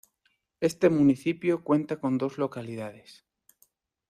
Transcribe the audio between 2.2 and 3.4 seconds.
localidades.